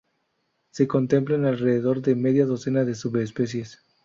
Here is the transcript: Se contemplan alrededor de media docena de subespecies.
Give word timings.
Se 0.71 0.87
contemplan 0.87 1.45
alrededor 1.45 2.01
de 2.01 2.15
media 2.15 2.47
docena 2.47 2.85
de 2.85 2.95
subespecies. 2.95 3.83